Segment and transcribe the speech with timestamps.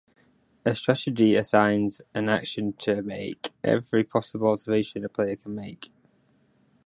[0.65, 5.91] A strategy assigns an action to every possible observation a player can make.